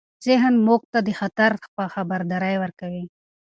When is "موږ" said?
0.65-0.81